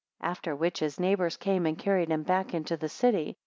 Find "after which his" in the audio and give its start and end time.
0.29-0.99